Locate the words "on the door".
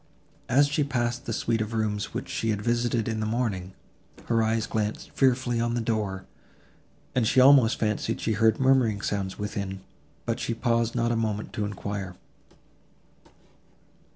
5.59-6.25